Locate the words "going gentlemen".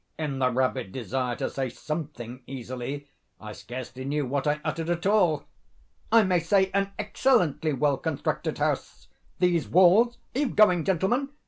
10.49-11.29